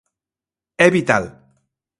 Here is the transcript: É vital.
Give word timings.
É 0.85 0.87
vital. 0.95 1.23